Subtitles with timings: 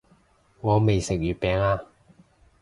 [0.61, 1.79] 我未食月餅啊